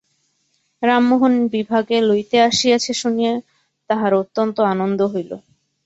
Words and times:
রামমোহন 0.83 1.33
বিভাকে 1.53 1.95
লইতে 2.01 2.37
আসিয়াছে 2.41 2.91
শুনিয়া 2.93 3.33
তাঁহার 3.89 4.13
অত্যন্ত 4.13 4.57
আনন্দ 4.73 4.99
হইল। 5.13 5.31